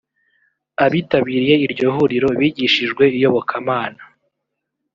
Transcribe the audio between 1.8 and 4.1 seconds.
huriro bigishijwe iyobokamana